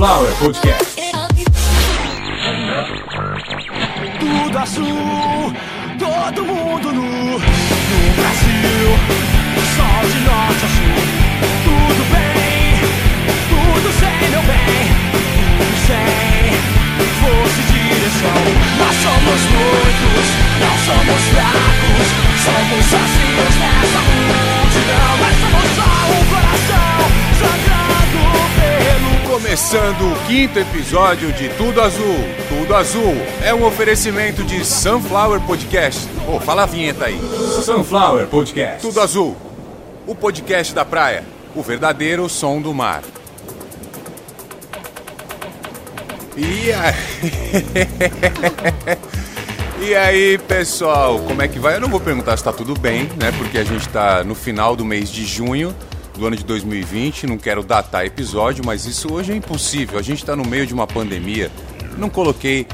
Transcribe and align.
Sunflower 0.00 0.32
Podcast. 0.38 0.96
Tudo 4.18 4.58
azul, 4.58 5.52
todo 5.98 6.42
mundo 6.42 6.90
nu. 6.90 7.02
No 7.02 7.40
Brasil, 8.16 8.96
sol 9.76 10.02
de 10.08 10.20
norte 10.24 10.64
a 10.64 10.68
sul. 10.72 11.04
Tudo 11.64 12.02
bem, 12.14 12.80
tudo 13.50 13.88
sem 14.00 14.16
meu 14.30 14.42
bem. 14.48 14.88
Sem 15.84 16.56
força 17.20 17.60
e 17.60 17.64
direção. 17.68 18.40
Nós 18.78 18.96
somos 19.04 19.40
muitos, 19.52 20.28
não 20.60 20.76
somos 20.88 21.22
fracos. 21.28 22.08
Somos 22.40 22.84
sozinhos 22.86 23.54
nessa 23.60 24.00
multidão. 24.08 25.12
Mas 25.20 25.36
somos 25.42 25.68
só 25.76 25.92
um 26.08 26.24
coração 26.32 26.96
sangrando 27.38 28.20
pelo 28.56 28.89
Começando 29.30 30.12
o 30.12 30.26
quinto 30.26 30.58
episódio 30.58 31.32
de 31.32 31.48
Tudo 31.50 31.80
Azul. 31.80 32.16
Tudo 32.48 32.74
Azul 32.74 33.14
é 33.44 33.54
um 33.54 33.64
oferecimento 33.64 34.42
de 34.42 34.64
Sunflower 34.64 35.40
Podcast. 35.42 36.08
Pô, 36.26 36.40
fala 36.40 36.64
a 36.64 36.66
vinheta 36.66 37.04
aí. 37.04 37.16
Sunflower 37.64 38.26
Podcast. 38.26 38.80
Tudo 38.82 39.00
Azul, 39.00 39.36
o 40.04 40.16
podcast 40.16 40.74
da 40.74 40.84
praia, 40.84 41.22
o 41.54 41.62
verdadeiro 41.62 42.28
som 42.28 42.60
do 42.60 42.74
mar. 42.74 43.04
E 46.36 46.72
aí... 46.72 46.94
e 49.90 49.94
aí, 49.94 50.38
pessoal, 50.38 51.20
como 51.20 51.40
é 51.40 51.46
que 51.46 51.60
vai? 51.60 51.76
Eu 51.76 51.80
não 51.80 51.88
vou 51.88 52.00
perguntar 52.00 52.36
se 52.36 52.42
tá 52.42 52.52
tudo 52.52 52.76
bem, 52.76 53.04
né? 53.16 53.30
Porque 53.38 53.58
a 53.58 53.64
gente 53.64 53.88
tá 53.90 54.24
no 54.24 54.34
final 54.34 54.74
do 54.74 54.84
mês 54.84 55.08
de 55.08 55.24
junho 55.24 55.72
do 56.20 56.26
ano 56.26 56.36
de 56.36 56.44
2020, 56.44 57.26
não 57.26 57.38
quero 57.38 57.62
datar 57.62 58.04
episódio, 58.04 58.62
mas 58.64 58.84
isso 58.84 59.10
hoje 59.10 59.32
é 59.32 59.34
impossível. 59.34 59.98
A 59.98 60.02
gente 60.02 60.22
tá 60.22 60.36
no 60.36 60.46
meio 60.46 60.66
de 60.66 60.74
uma 60.74 60.86
pandemia. 60.86 61.50
Não 61.96 62.10
coloquei 62.10 62.66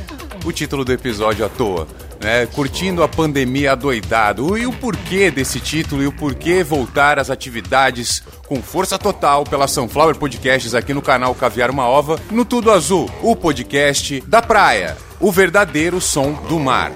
o 0.45 0.51
título 0.51 0.85
do 0.85 0.93
episódio 0.93 1.47
à 1.47 1.49
toa. 1.49 1.87
Né, 2.21 2.47
curtindo 2.47 3.03
a 3.03 3.09
pandemia 3.09 3.73
adoidado. 3.73 4.59
E 4.59 4.67
o 4.67 4.73
porquê 4.73 5.31
desse 5.31 5.61
título 5.61 6.03
e 6.03 6.07
o 6.07 6.13
porquê 6.13 6.65
voltar 6.65 7.21
às 7.21 7.31
atividades 7.31 8.23
com 8.49 8.61
força 8.63 8.99
total 8.99 9.45
pela 9.45 9.69
Sunflower 9.69 10.17
Podcasts 10.17 10.75
aqui 10.75 10.93
no 10.95 11.03
canal 11.03 11.35
Caviar 11.35 11.71
Uma 11.71 11.87
Ova, 11.87 12.19
no 12.31 12.45
Tudo 12.45 12.73
Azul, 12.73 13.09
o 13.23 13.37
podcast 13.37 14.23
da 14.23 14.41
praia, 14.41 14.97
o 15.21 15.31
verdadeiro 15.31 16.01
som 16.01 16.33
do 16.49 16.59
mar. 16.59 16.91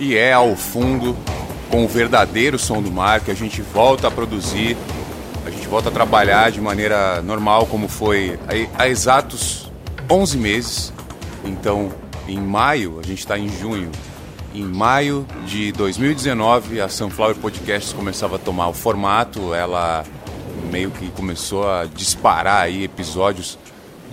E 0.00 0.16
é 0.16 0.32
ao 0.32 0.56
fundo, 0.56 1.16
com 1.72 1.86
o 1.86 1.88
verdadeiro 1.88 2.58
som 2.58 2.82
do 2.82 2.92
mar, 2.92 3.22
que 3.22 3.30
a 3.30 3.34
gente 3.34 3.62
volta 3.62 4.08
a 4.08 4.10
produzir, 4.10 4.76
a 5.46 5.50
gente 5.50 5.66
volta 5.66 5.88
a 5.88 5.92
trabalhar 5.92 6.50
de 6.50 6.60
maneira 6.60 7.22
normal, 7.22 7.64
como 7.64 7.88
foi 7.88 8.38
há, 8.76 8.86
exatos 8.86 9.72
11 10.08 10.36
meses. 10.36 10.92
Então, 11.42 11.90
em 12.28 12.38
maio, 12.38 13.00
a 13.02 13.06
gente 13.06 13.20
está 13.20 13.38
em 13.38 13.48
junho, 13.48 13.90
em 14.54 14.62
maio 14.62 15.26
de 15.46 15.72
2019, 15.72 16.78
a 16.78 16.90
Sunflower 16.90 17.36
Podcasts 17.36 17.94
começava 17.94 18.36
a 18.36 18.38
tomar 18.38 18.68
o 18.68 18.74
formato, 18.74 19.54
ela 19.54 20.04
meio 20.70 20.90
que 20.90 21.08
começou 21.12 21.66
a 21.66 21.86
disparar 21.86 22.64
aí 22.64 22.84
episódios, 22.84 23.58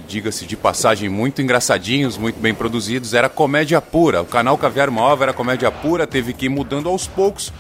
diga-se 0.09 0.45
de 0.45 0.57
passagem, 0.57 1.07
muito 1.07 1.41
engraçadinhos, 1.41 2.17
muito 2.17 2.39
bem 2.39 2.53
produzidos, 2.53 3.13
era 3.13 3.29
comédia 3.29 3.79
pura. 3.79 4.23
O 4.23 4.25
canal 4.25 4.57
Caviar 4.57 4.89
Mova 4.89 5.25
era 5.25 5.33
comédia 5.33 5.71
pura, 5.71 6.07
teve 6.07 6.33
que 6.33 6.47
ir 6.47 6.49
mudando 6.49 6.89
aos 6.89 7.07
poucos. 7.07 7.53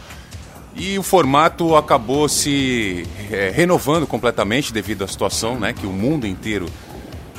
E 0.75 0.97
o 0.97 1.03
formato 1.03 1.75
acabou 1.75 2.27
se 2.27 3.05
é, 3.31 3.51
renovando 3.53 4.07
completamente 4.07 4.73
devido 4.73 5.03
à 5.03 5.07
situação, 5.07 5.59
né, 5.59 5.73
que 5.73 5.85
o 5.85 5.91
mundo 5.91 6.25
inteiro 6.25 6.65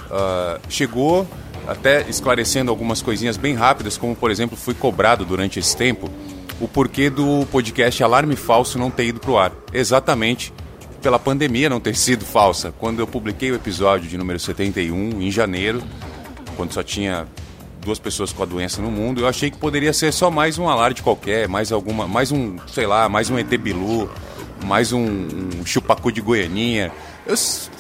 uh, 0.07 0.61
chegou 0.69 1.27
até 1.67 2.09
esclarecendo 2.09 2.71
algumas 2.71 3.03
coisinhas 3.03 3.37
bem 3.37 3.55
rápidas, 3.55 3.97
como 3.97 4.15
por 4.15 4.31
exemplo, 4.31 4.57
fui 4.57 4.75
cobrado 4.75 5.25
durante 5.25 5.59
esse 5.59 5.77
tempo 5.77 6.09
o 6.61 6.69
porquê 6.69 7.09
do 7.09 7.47
podcast 7.51 8.03
Alarme 8.03 8.37
Falso 8.37 8.79
não 8.79 8.91
ter 8.91 9.07
ido 9.07 9.21
pro 9.21 9.39
ar. 9.39 9.53
Exatamente 9.73 10.53
pela 11.01 11.19
pandemia 11.19 11.69
não 11.69 11.81
ter 11.81 11.97
sido 11.97 12.25
falsa. 12.25 12.73
Quando 12.79 13.01
eu 13.01 13.07
publiquei 13.07 13.51
o 13.51 13.55
episódio 13.55 14.09
de 14.09 14.17
número 14.17 14.39
71, 14.39 15.23
em 15.23 15.31
janeiro, 15.31 15.83
quando 16.57 16.73
só 16.73 16.83
tinha 16.83 17.27
duas 17.81 17.99
pessoas 17.99 18.33
com 18.33 18.43
a 18.43 18.47
doença 18.47 18.83
no 18.83 18.91
mundo, 18.91 19.23
eu 19.23 19.29
achei 19.29 19.51
que 19.51 19.57
poderia 19.57 19.93
ser 19.93 20.13
só 20.13 20.31
mais 20.31 20.59
um 20.59 20.69
alarde 20.69 21.03
qualquer, 21.03 21.49
mais 21.49 21.73
alguma, 21.73 22.07
mais 22.07 22.31
um, 22.31 22.57
sei 22.67 22.87
lá, 22.87 23.09
mais 23.09 23.31
um 23.31 23.39
ET 23.39 23.49
Bilu, 23.57 24.11
mais 24.65 24.93
um, 24.93 25.01
um 25.03 25.65
chupacu 25.65 26.13
de 26.13 26.21
Goianinha. 26.21 26.93
Eu, 27.27 27.35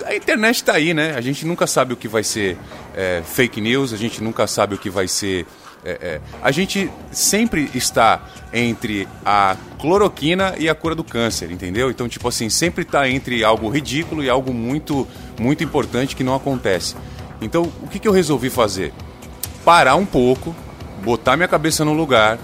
a 0.06 0.14
internet 0.14 0.56
está 0.56 0.74
aí, 0.74 0.94
né? 0.94 1.14
A 1.16 1.20
gente 1.20 1.44
nunca 1.44 1.66
sabe 1.66 1.92
o 1.92 1.96
que 1.96 2.08
vai 2.08 2.24
ser 2.24 2.56
é, 2.94 3.22
fake 3.24 3.60
news, 3.60 3.92
a 3.92 3.96
gente 3.96 4.22
nunca 4.22 4.46
sabe 4.46 4.74
o 4.74 4.78
que 4.78 4.88
vai 4.88 5.06
ser. 5.06 5.46
É, 5.84 5.90
é, 5.90 6.20
a 6.42 6.50
gente 6.50 6.90
sempre 7.10 7.70
está 7.74 8.22
entre 8.52 9.08
a 9.24 9.56
cloroquina 9.78 10.54
e 10.58 10.68
a 10.68 10.74
cura 10.74 10.94
do 10.94 11.02
câncer, 11.02 11.50
entendeu? 11.50 11.90
Então, 11.90 12.08
tipo 12.08 12.28
assim, 12.28 12.50
sempre 12.50 12.82
está 12.82 13.08
entre 13.08 13.42
algo 13.42 13.68
ridículo 13.70 14.22
e 14.22 14.28
algo 14.28 14.52
muito, 14.52 15.08
muito 15.38 15.64
importante 15.64 16.14
que 16.14 16.22
não 16.22 16.34
acontece. 16.34 16.96
Então, 17.40 17.72
o 17.82 17.88
que, 17.88 17.98
que 17.98 18.06
eu 18.06 18.12
resolvi 18.12 18.50
fazer? 18.50 18.92
Parar 19.64 19.94
um 19.96 20.04
pouco, 20.04 20.54
botar 21.02 21.36
minha 21.36 21.48
cabeça 21.48 21.82
no 21.84 21.94
lugar, 21.94 22.38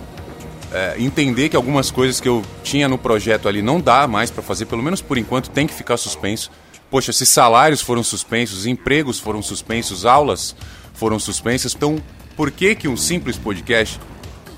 é, 0.72 0.96
entender 0.98 1.50
que 1.50 1.56
algumas 1.56 1.90
coisas 1.90 2.20
que 2.20 2.28
eu 2.28 2.42
tinha 2.62 2.88
no 2.88 2.96
projeto 2.96 3.48
ali 3.48 3.60
não 3.60 3.80
dá 3.80 4.06
mais 4.06 4.30
para 4.30 4.42
fazer, 4.42 4.64
pelo 4.64 4.82
menos 4.82 5.02
por 5.02 5.18
enquanto 5.18 5.50
tem 5.50 5.66
que 5.66 5.74
ficar 5.74 5.98
suspenso. 5.98 6.50
Poxa, 6.90 7.12
se 7.12 7.26
salários 7.26 7.82
foram 7.82 8.02
suspensos, 8.02 8.64
empregos 8.64 9.18
foram 9.18 9.42
suspensos, 9.42 10.06
aulas 10.06 10.56
foram 10.94 11.18
suspensas, 11.18 11.74
então 11.74 12.00
por 12.36 12.50
que 12.50 12.74
que 12.74 12.86
um 12.86 12.96
simples 12.96 13.38
podcast, 13.38 13.98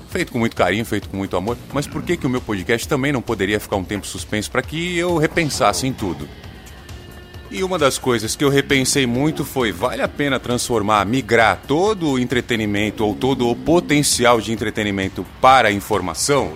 feito 0.09 0.31
com 0.31 0.39
muito 0.39 0.55
carinho, 0.55 0.85
feito 0.85 1.07
com 1.07 1.17
muito 1.17 1.37
amor, 1.37 1.57
mas 1.73 1.87
por 1.87 2.03
que 2.03 2.17
que 2.17 2.27
o 2.27 2.29
meu 2.29 2.41
podcast 2.41 2.87
também 2.87 3.11
não 3.11 3.21
poderia 3.21 3.59
ficar 3.59 3.77
um 3.77 3.83
tempo 3.83 4.05
suspenso 4.05 4.51
para 4.51 4.61
que 4.61 4.97
eu 4.97 5.17
repensasse 5.17 5.87
em 5.87 5.93
tudo? 5.93 6.27
E 7.51 7.63
uma 7.63 7.79
das 7.79 7.97
coisas 7.97 8.35
que 8.35 8.43
eu 8.43 8.49
repensei 8.49 9.07
muito 9.07 9.43
foi: 9.43 9.71
vale 9.71 10.03
a 10.03 10.07
pena 10.07 10.39
transformar, 10.39 11.03
migrar 11.05 11.59
todo 11.67 12.11
o 12.11 12.19
entretenimento 12.19 13.03
ou 13.03 13.15
todo 13.15 13.49
o 13.49 13.55
potencial 13.55 14.39
de 14.39 14.51
entretenimento 14.51 15.25
para 15.41 15.71
informação? 15.71 16.51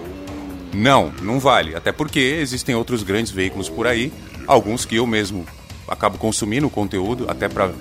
Não, 0.71 1.11
não 1.21 1.39
vale. 1.39 1.75
Até 1.75 1.91
porque 1.91 2.19
existem 2.19 2.75
outros 2.75 3.01
grandes 3.01 3.31
veículos 3.31 3.69
por 3.69 3.87
aí, 3.87 4.13
alguns 4.45 4.85
que 4.85 4.97
eu 4.97 5.07
mesmo 5.07 5.45
acabo 5.87 6.17
consumindo 6.17 6.67
o 6.67 6.69
conteúdo, 6.69 7.25
até 7.27 7.49
para 7.49 7.71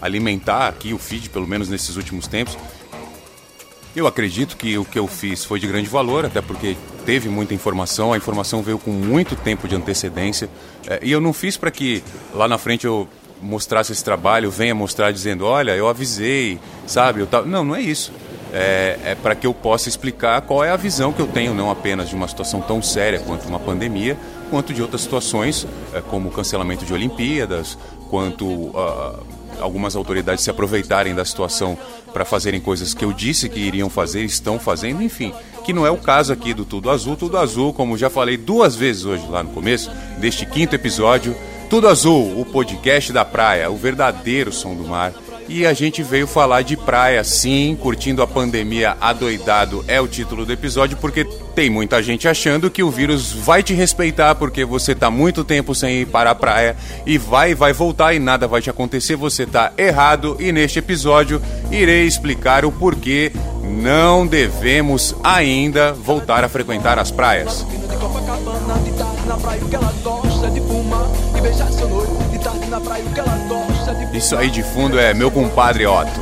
alimentar 0.00 0.68
aqui 0.68 0.94
o 0.94 0.98
feed, 0.98 1.28
pelo 1.28 1.46
menos 1.46 1.68
nesses 1.68 1.96
últimos 1.96 2.26
tempos. 2.26 2.56
Eu 3.94 4.06
acredito 4.06 4.56
que 4.56 4.78
o 4.78 4.84
que 4.86 4.98
eu 4.98 5.06
fiz 5.06 5.44
foi 5.44 5.60
de 5.60 5.66
grande 5.66 5.88
valor, 5.88 6.24
até 6.24 6.40
porque 6.40 6.76
teve 7.04 7.28
muita 7.28 7.52
informação, 7.52 8.12
a 8.12 8.16
informação 8.16 8.62
veio 8.62 8.78
com 8.78 8.90
muito 8.90 9.36
tempo 9.36 9.68
de 9.68 9.74
antecedência. 9.74 10.48
É, 10.86 11.00
e 11.02 11.12
eu 11.12 11.20
não 11.20 11.32
fiz 11.34 11.58
para 11.58 11.70
que 11.70 12.02
lá 12.32 12.48
na 12.48 12.56
frente 12.56 12.86
eu 12.86 13.06
mostrasse 13.42 13.92
esse 13.92 14.02
trabalho, 14.02 14.50
venha 14.50 14.74
mostrar 14.74 15.12
dizendo: 15.12 15.44
olha, 15.44 15.72
eu 15.72 15.88
avisei, 15.88 16.58
sabe? 16.86 17.20
Eu 17.20 17.26
tava... 17.26 17.46
Não, 17.46 17.64
não 17.64 17.76
é 17.76 17.82
isso. 17.82 18.12
É, 18.50 18.98
é 19.04 19.14
para 19.14 19.34
que 19.34 19.46
eu 19.46 19.52
possa 19.52 19.90
explicar 19.90 20.40
qual 20.42 20.64
é 20.64 20.70
a 20.70 20.76
visão 20.76 21.12
que 21.12 21.20
eu 21.20 21.26
tenho, 21.26 21.54
não 21.54 21.70
apenas 21.70 22.08
de 22.08 22.14
uma 22.14 22.28
situação 22.28 22.62
tão 22.62 22.80
séria 22.80 23.18
quanto 23.20 23.46
uma 23.46 23.60
pandemia, 23.60 24.16
quanto 24.50 24.72
de 24.72 24.80
outras 24.80 25.02
situações, 25.02 25.66
é, 25.92 26.00
como 26.00 26.30
o 26.30 26.32
cancelamento 26.32 26.86
de 26.86 26.94
Olimpíadas, 26.94 27.76
quanto. 28.08 28.46
Uh, 28.46 29.42
algumas 29.60 29.94
autoridades 29.94 30.42
se 30.42 30.50
aproveitarem 30.50 31.14
da 31.14 31.24
situação 31.24 31.78
para 32.12 32.24
fazerem 32.24 32.60
coisas 32.60 32.94
que 32.94 33.04
eu 33.04 33.12
disse 33.12 33.48
que 33.48 33.60
iriam 33.60 33.88
fazer, 33.88 34.24
estão 34.24 34.58
fazendo, 34.58 35.02
enfim. 35.02 35.32
Que 35.64 35.72
não 35.72 35.86
é 35.86 35.90
o 35.90 35.96
caso 35.96 36.32
aqui 36.32 36.52
do 36.52 36.64
Tudo 36.64 36.90
Azul. 36.90 37.16
Tudo 37.16 37.38
Azul, 37.38 37.72
como 37.72 37.96
já 37.96 38.10
falei 38.10 38.36
duas 38.36 38.76
vezes 38.76 39.04
hoje 39.04 39.26
lá 39.28 39.42
no 39.42 39.50
começo, 39.50 39.90
deste 40.18 40.44
quinto 40.44 40.74
episódio. 40.74 41.34
Tudo 41.70 41.88
Azul, 41.88 42.38
o 42.38 42.44
podcast 42.44 43.12
da 43.12 43.24
praia, 43.24 43.70
o 43.70 43.76
verdadeiro 43.76 44.52
som 44.52 44.74
do 44.74 44.84
mar. 44.84 45.12
E 45.54 45.66
a 45.66 45.74
gente 45.74 46.02
veio 46.02 46.26
falar 46.26 46.62
de 46.62 46.78
praia, 46.78 47.22
sim, 47.22 47.76
curtindo 47.78 48.22
a 48.22 48.26
pandemia 48.26 48.96
adoidado 48.98 49.84
é 49.86 50.00
o 50.00 50.08
título 50.08 50.46
do 50.46 50.52
episódio, 50.52 50.96
porque 50.96 51.26
tem 51.54 51.68
muita 51.68 52.02
gente 52.02 52.26
achando 52.26 52.70
que 52.70 52.82
o 52.82 52.90
vírus 52.90 53.30
vai 53.34 53.62
te 53.62 53.74
respeitar 53.74 54.34
porque 54.34 54.64
você 54.64 54.94
tá 54.94 55.10
muito 55.10 55.44
tempo 55.44 55.74
sem 55.74 56.00
ir 56.00 56.06
para 56.06 56.30
a 56.30 56.34
praia 56.34 56.74
e 57.04 57.18
vai 57.18 57.54
vai 57.54 57.74
voltar 57.74 58.14
e 58.14 58.18
nada 58.18 58.48
vai 58.48 58.62
te 58.62 58.70
acontecer, 58.70 59.14
você 59.14 59.44
tá 59.44 59.74
errado 59.76 60.38
e 60.40 60.52
neste 60.52 60.78
episódio 60.78 61.38
irei 61.70 62.06
explicar 62.06 62.64
o 62.64 62.72
porquê 62.72 63.30
não 63.62 64.26
devemos 64.26 65.14
ainda 65.22 65.92
voltar 65.92 66.44
a 66.44 66.48
frequentar 66.48 66.98
as 66.98 67.10
praias. 67.10 67.66
Isso 74.12 74.36
aí 74.36 74.50
de 74.50 74.62
fundo 74.62 74.98
é 74.98 75.14
meu 75.14 75.30
compadre 75.30 75.86
Otto. 75.86 76.20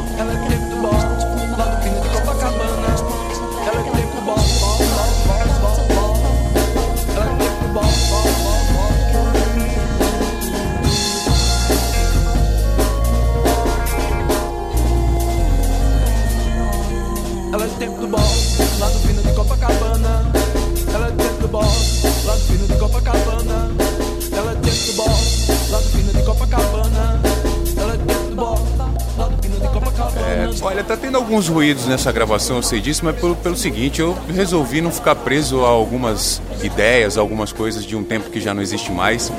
Alguns 31.30 31.46
ruídos 31.46 31.86
nessa 31.86 32.10
gravação, 32.10 32.56
eu 32.56 32.62
sei 32.62 32.80
disso, 32.80 33.04
mas 33.04 33.14
pelo, 33.14 33.36
pelo 33.36 33.54
seguinte, 33.54 34.00
eu 34.00 34.18
resolvi 34.34 34.80
não 34.80 34.90
ficar 34.90 35.14
preso 35.14 35.64
a 35.64 35.68
algumas 35.68 36.42
ideias, 36.60 37.16
algumas 37.16 37.52
coisas 37.52 37.84
de 37.84 37.94
um 37.94 38.02
tempo 38.02 38.30
que 38.30 38.40
já 38.40 38.52
não 38.52 38.60
existe 38.60 38.90
mais. 38.90 39.30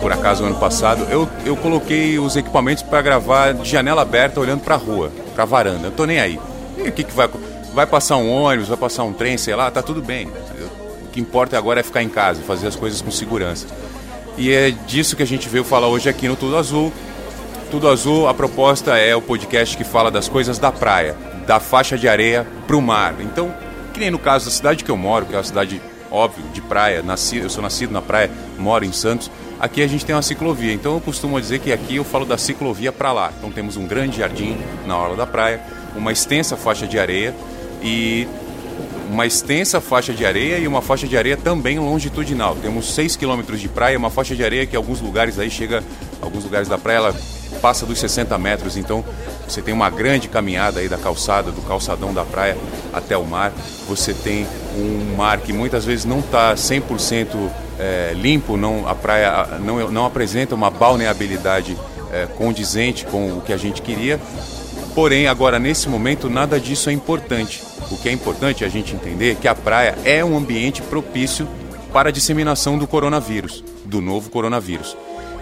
Por 0.00 0.12
acaso, 0.12 0.44
ano 0.44 0.54
passado, 0.54 1.04
eu, 1.10 1.28
eu 1.44 1.56
coloquei 1.56 2.16
os 2.16 2.36
equipamentos 2.36 2.84
para 2.84 3.02
gravar 3.02 3.54
de 3.54 3.68
janela 3.68 4.02
aberta, 4.02 4.38
olhando 4.38 4.60
para 4.60 4.76
a 4.76 4.78
rua, 4.78 5.10
para 5.34 5.42
a 5.42 5.46
varanda. 5.46 5.88
Eu 5.88 5.90
tô 5.90 6.04
nem 6.04 6.20
aí. 6.20 6.38
E 6.78 6.88
o 6.88 6.92
que, 6.92 7.02
que 7.02 7.12
vai 7.12 7.28
Vai 7.74 7.86
passar 7.86 8.16
um 8.18 8.30
ônibus, 8.30 8.68
vai 8.68 8.78
passar 8.78 9.02
um 9.02 9.12
trem, 9.12 9.36
sei 9.36 9.54
lá, 9.54 9.68
tá 9.68 9.82
tudo 9.82 10.00
bem. 10.00 10.28
O 10.28 11.08
que 11.08 11.20
importa 11.20 11.58
agora 11.58 11.80
é 11.80 11.82
ficar 11.82 12.02
em 12.02 12.08
casa, 12.08 12.40
fazer 12.42 12.68
as 12.68 12.76
coisas 12.76 13.02
com 13.02 13.10
segurança. 13.10 13.66
E 14.38 14.50
é 14.50 14.70
disso 14.70 15.16
que 15.16 15.22
a 15.22 15.26
gente 15.26 15.48
veio 15.48 15.64
falar 15.64 15.88
hoje 15.88 16.08
aqui 16.08 16.28
no 16.28 16.36
Tudo 16.36 16.56
Azul. 16.56 16.92
Tudo 17.70 17.88
Azul, 17.88 18.28
a 18.28 18.34
proposta 18.34 18.96
é 18.96 19.14
o 19.16 19.20
podcast 19.20 19.76
que 19.76 19.82
fala 19.82 20.08
das 20.08 20.28
coisas 20.28 20.56
da 20.56 20.70
praia, 20.70 21.16
da 21.48 21.58
faixa 21.58 21.98
de 21.98 22.08
areia 22.08 22.46
para 22.64 22.76
o 22.76 22.80
mar. 22.80 23.16
Então, 23.18 23.52
que 23.92 23.98
nem 23.98 24.08
no 24.08 24.20
caso 24.20 24.44
da 24.44 24.50
cidade 24.52 24.84
que 24.84 24.90
eu 24.90 24.96
moro, 24.96 25.26
que 25.26 25.34
é 25.34 25.36
uma 25.36 25.42
cidade, 25.42 25.82
óbvio, 26.08 26.44
de 26.54 26.60
praia, 26.60 27.02
nasci, 27.02 27.38
eu 27.38 27.50
sou 27.50 27.60
nascido 27.60 27.90
na 27.90 28.00
praia, 28.00 28.30
moro 28.56 28.84
em 28.84 28.92
Santos, 28.92 29.30
aqui 29.58 29.82
a 29.82 29.86
gente 29.88 30.06
tem 30.06 30.14
uma 30.14 30.22
ciclovia. 30.22 30.72
Então 30.72 30.94
eu 30.94 31.00
costumo 31.00 31.40
dizer 31.40 31.58
que 31.58 31.72
aqui 31.72 31.96
eu 31.96 32.04
falo 32.04 32.24
da 32.24 32.38
ciclovia 32.38 32.92
para 32.92 33.12
lá. 33.12 33.32
Então 33.36 33.50
temos 33.50 33.76
um 33.76 33.84
grande 33.84 34.18
jardim 34.18 34.56
na 34.86 34.96
orla 34.96 35.16
da 35.16 35.26
praia, 35.26 35.60
uma 35.96 36.12
extensa 36.12 36.56
faixa 36.56 36.86
de 36.86 37.00
areia 37.00 37.34
e 37.82 38.28
uma 39.10 39.26
extensa 39.26 39.80
faixa 39.80 40.12
de 40.12 40.24
areia 40.24 40.58
e 40.58 40.68
uma 40.68 40.80
faixa 40.80 41.06
de 41.06 41.16
areia 41.16 41.36
também 41.36 41.80
longitudinal. 41.80 42.56
Temos 42.62 42.94
6 42.94 43.16
quilômetros 43.16 43.60
de 43.60 43.68
praia, 43.68 43.98
uma 43.98 44.10
faixa 44.10 44.36
de 44.36 44.44
areia 44.44 44.66
que 44.66 44.74
em 44.74 44.78
alguns 44.78 45.00
lugares 45.00 45.36
aí 45.38 45.50
chega, 45.50 45.82
alguns 46.22 46.44
lugares 46.44 46.68
da 46.68 46.78
praia 46.78 46.98
ela 46.98 47.16
passa 47.60 47.86
dos 47.86 47.98
60 47.98 48.36
metros, 48.38 48.76
então 48.76 49.04
você 49.46 49.62
tem 49.62 49.72
uma 49.72 49.88
grande 49.90 50.28
caminhada 50.28 50.80
aí 50.80 50.88
da 50.88 50.98
calçada, 50.98 51.50
do 51.50 51.62
calçadão 51.62 52.12
da 52.12 52.24
praia 52.24 52.56
até 52.92 53.16
o 53.16 53.24
mar. 53.24 53.52
Você 53.88 54.12
tem 54.12 54.46
um 54.76 55.16
mar 55.16 55.38
que 55.38 55.52
muitas 55.52 55.84
vezes 55.84 56.04
não 56.04 56.20
está 56.20 56.54
100% 56.54 57.28
é, 57.78 58.12
limpo, 58.14 58.56
não, 58.56 58.88
a 58.88 58.94
praia 58.94 59.58
não, 59.60 59.90
não 59.90 60.06
apresenta 60.06 60.54
uma 60.54 60.70
balneabilidade 60.70 61.76
é, 62.12 62.26
condizente 62.26 63.04
com 63.04 63.38
o 63.38 63.40
que 63.40 63.52
a 63.52 63.56
gente 63.56 63.82
queria, 63.82 64.20
Porém, 64.96 65.26
agora 65.26 65.58
nesse 65.58 65.90
momento, 65.90 66.30
nada 66.30 66.58
disso 66.58 66.88
é 66.88 66.92
importante. 66.94 67.62
O 67.90 67.98
que 67.98 68.08
é 68.08 68.12
importante 68.12 68.64
é 68.64 68.66
a 68.66 68.70
gente 68.70 68.94
entender 68.94 69.36
que 69.36 69.46
a 69.46 69.54
praia 69.54 69.94
é 70.06 70.24
um 70.24 70.34
ambiente 70.34 70.80
propício 70.80 71.46
para 71.92 72.08
a 72.08 72.12
disseminação 72.12 72.78
do 72.78 72.86
coronavírus, 72.86 73.62
do 73.84 74.00
novo 74.00 74.30
coronavírus. 74.30 74.96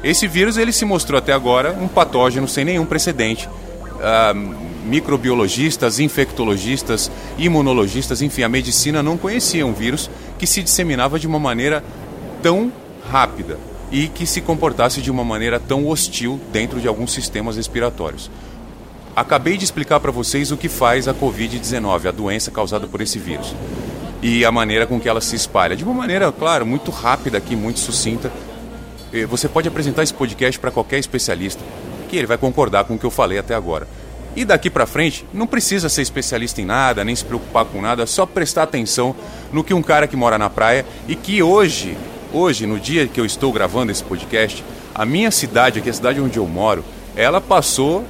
Esse 0.05 0.29
vírus 0.29 0.59
ele 0.59 0.71
se 0.71 0.85
mostrou 0.85 1.19
até 1.19 1.33
agora 1.33 1.73
um 1.73 1.89
patógeno 1.89 2.47
sem 2.47 2.63
nenhum 2.63 2.85
precedente. 2.85 3.49
Uh, 3.49 4.55
microbiologistas, 4.85 5.99
infectologistas, 5.99 7.11
imunologistas, 7.39 8.21
enfim, 8.21 8.43
a 8.43 8.49
medicina 8.49 9.03
não 9.03 9.17
conhecia 9.17 9.67
um 9.67 9.73
vírus 9.73 10.11
que 10.39 10.47
se 10.47 10.63
disseminava 10.63 11.19
de 11.19 11.27
uma 11.27 11.39
maneira 11.39 11.83
tão 12.43 12.71
rápida 13.11 13.59
e 13.91 14.09
que 14.09 14.27
se 14.27 14.43
comportasse 14.43 15.01
de 15.01 15.11
uma 15.11 15.25
maneira 15.25 15.59
tão 15.59 15.89
hostil 15.89 16.39
dentro 16.53 16.81
de 16.81 16.87
alguns 16.87 17.13
sistemas 17.13 17.57
respiratórios. 17.57 18.31
Acabei 19.17 19.57
de 19.57 19.65
explicar 19.65 20.01
para 20.01 20.11
vocês 20.11 20.51
o 20.51 20.57
que 20.57 20.69
faz 20.69 21.09
a 21.09 21.15
Covid-19, 21.15 22.09
a 22.09 22.11
doença 22.11 22.51
causada 22.51 22.87
por 22.87 23.01
esse 23.01 23.19
vírus, 23.19 23.55
e 24.21 24.45
a 24.45 24.53
maneira 24.53 24.87
com 24.87 25.01
que 25.01 25.09
ela 25.09 25.21
se 25.21 25.37
espalha. 25.37 25.77
De 25.77 25.85
uma 25.85 25.95
maneira, 25.95 26.31
claro, 26.33 26.67
muito 26.67 26.91
rápida 26.91 27.39
aqui, 27.39 27.55
muito 27.57 27.79
sucinta. 27.79 28.31
Você 29.23 29.49
pode 29.49 29.69
apresentar 29.69 30.03
esse 30.03 30.13
podcast 30.13 30.59
para 30.59 30.71
qualquer 30.71 30.99
especialista, 30.99 31.63
que 32.09 32.17
ele 32.17 32.27
vai 32.27 32.37
concordar 32.37 32.85
com 32.85 32.95
o 32.95 32.99
que 32.99 33.07
eu 33.07 33.11
falei 33.11 33.39
até 33.39 33.55
agora. 33.55 33.87
E 34.37 34.45
daqui 34.45 34.69
para 34.69 34.87
frente, 34.87 35.25
não 35.33 35.47
precisa 35.47 35.89
ser 35.89 36.03
especialista 36.03 36.61
em 36.61 36.65
nada, 36.65 37.05
nem 37.05 37.15
se 37.15 37.25
preocupar 37.25 37.65
com 37.65 37.81
nada, 37.81 38.05
só 38.07 38.27
prestar 38.27 38.65
atenção 38.65 39.15
no 39.53 39.63
que 39.63 39.73
um 39.73 39.83
cara 39.83 40.09
que 40.09 40.17
mora 40.17 40.37
na 40.37 40.51
praia 40.51 40.85
e 41.07 41.15
que 41.15 41.41
hoje, 41.41 41.97
hoje, 42.33 42.67
no 42.67 42.81
dia 42.81 43.07
que 43.07 43.21
eu 43.21 43.25
estou 43.25 43.53
gravando 43.53 43.93
esse 43.93 44.03
podcast, 44.03 44.65
a 44.93 45.05
minha 45.05 45.31
cidade, 45.31 45.79
aqui 45.79 45.89
a 45.89 45.93
cidade 45.93 46.21
onde 46.21 46.37
eu 46.37 46.47
moro, 46.47 46.85
ela 47.15 47.41
passou 47.41 48.05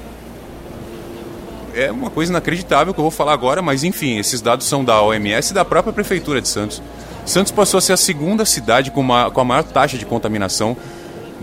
é 1.74 1.90
uma 1.90 2.08
coisa 2.08 2.30
inacreditável 2.30 2.94
que 2.94 3.00
eu 3.00 3.02
vou 3.02 3.10
falar 3.10 3.32
agora, 3.32 3.60
mas 3.60 3.82
enfim, 3.82 4.18
esses 4.18 4.40
dados 4.40 4.66
são 4.66 4.84
da 4.84 5.02
OMS 5.02 5.50
e 5.50 5.54
da 5.54 5.64
própria 5.64 5.92
Prefeitura 5.92 6.40
de 6.40 6.48
Santos. 6.48 6.80
Santos 7.26 7.50
passou 7.50 7.78
a 7.78 7.80
ser 7.80 7.94
a 7.94 7.96
segunda 7.96 8.44
cidade 8.44 8.90
com, 8.90 9.00
uma, 9.00 9.30
com 9.30 9.40
a 9.40 9.44
maior 9.44 9.64
taxa 9.64 9.98
de 9.98 10.06
contaminação 10.06 10.76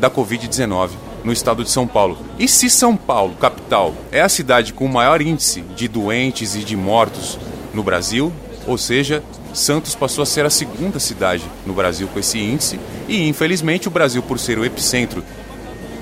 da 0.01 0.09
Covid-19 0.09 0.89
no 1.23 1.31
estado 1.31 1.63
de 1.63 1.69
São 1.69 1.85
Paulo. 1.85 2.17
E 2.39 2.47
se 2.47 2.71
São 2.71 2.97
Paulo, 2.97 3.35
capital, 3.35 3.93
é 4.11 4.19
a 4.19 4.27
cidade 4.27 4.73
com 4.73 4.85
o 4.85 4.89
maior 4.89 5.21
índice 5.21 5.61
de 5.61 5.87
doentes 5.87 6.55
e 6.55 6.63
de 6.63 6.75
mortos 6.75 7.37
no 7.71 7.83
Brasil, 7.83 8.33
ou 8.65 8.79
seja, 8.79 9.23
Santos 9.53 9.93
passou 9.93 10.23
a 10.23 10.25
ser 10.25 10.43
a 10.43 10.49
segunda 10.49 10.99
cidade 10.99 11.43
no 11.67 11.73
Brasil 11.73 12.07
com 12.07 12.19
esse 12.19 12.39
índice, 12.39 12.79
e 13.07 13.27
infelizmente 13.27 13.87
o 13.87 13.91
Brasil, 13.91 14.23
por 14.23 14.39
ser 14.39 14.57
o 14.57 14.65
epicentro 14.65 15.23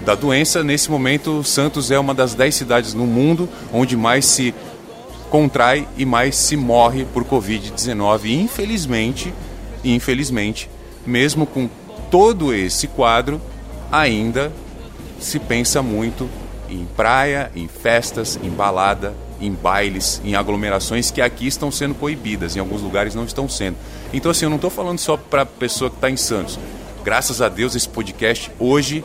da 0.06 0.16
doença. 0.16 0.64
Nesse 0.64 0.90
momento, 0.90 1.44
Santos 1.44 1.92
é 1.92 2.00
uma 2.00 2.14
das 2.14 2.34
10 2.34 2.56
cidades 2.56 2.94
no 2.94 3.06
mundo 3.06 3.50
onde 3.74 3.98
mais 3.98 4.24
se 4.26 4.56
contrai 5.30 5.86
e 5.98 6.06
mais 6.06 6.38
se 6.38 6.56
morre 6.56 7.06
por 7.14 7.26
Covid-19. 7.26 8.30
Infelizmente, 8.30 9.34
infelizmente, 9.84 10.70
mesmo 11.06 11.46
com 11.46 11.70
todo 12.10 12.54
esse 12.54 12.88
quadro, 12.88 13.42
ainda 13.92 14.52
se 15.20 15.40
pensa 15.40 15.82
muito 15.82 16.30
em 16.70 16.86
praia, 16.96 17.52
em 17.56 17.68
festas, 17.68 18.40
em 18.42 18.50
balada, 18.50 19.14
em 19.42 19.52
bailes, 19.52 20.22
em 20.24 20.36
aglomerações 20.36 21.12
que 21.12 21.22
aqui 21.22 21.48
estão 21.48 21.72
sendo 21.72 21.96
proibidas, 21.96 22.56
em 22.56 22.60
alguns 22.60 22.82
lugares 22.82 23.16
não 23.16 23.24
estão 23.24 23.50
sendo. 23.50 23.78
Então, 24.14 24.32
assim, 24.32 24.46
eu 24.46 24.50
não 24.50 24.58
estou 24.58 24.70
falando 24.70 25.00
só 25.00 25.18
para 25.18 25.46
pessoa 25.46 25.90
que 25.90 25.98
está 25.98 26.10
em 26.10 26.18
Santos. 26.18 26.60
Graças 27.04 27.42
a 27.42 27.50
Deus, 27.50 27.76
esse 27.76 27.88
podcast 27.88 28.52
hoje 28.60 29.04